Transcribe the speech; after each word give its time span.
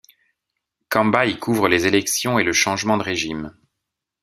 Camba 0.89 1.27
y 1.27 1.37
couvre 1.37 1.67
les 1.69 1.85
élections 1.85 2.39
et 2.39 2.43
le 2.43 2.53
changement 2.53 2.97
de 2.97 3.03
régime. 3.03 3.55